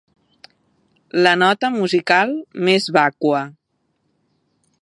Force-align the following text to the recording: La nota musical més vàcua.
La 1.27 1.33
nota 1.43 1.71
musical 1.75 2.35
més 2.69 2.91
vàcua. 2.99 3.47